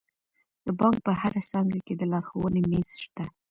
[0.65, 3.25] د بانک په هره څانګه کې د لارښوونې میز شته.